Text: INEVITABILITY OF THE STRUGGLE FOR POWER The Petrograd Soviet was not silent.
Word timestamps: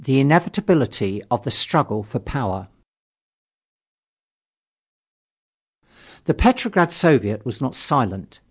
INEVITABILITY 0.07 1.21
OF 1.29 1.43
THE 1.43 1.51
STRUGGLE 1.51 2.01
FOR 2.01 2.17
POWER 2.17 2.69
The 6.25 6.33
Petrograd 6.33 6.91
Soviet 6.91 7.45
was 7.45 7.61
not 7.61 7.75
silent. 7.75 8.39